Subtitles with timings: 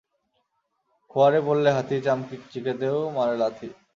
[1.11, 3.67] খোয়াড়ে পড়লে হাতি, চামচিকেতেও মারে লাথি।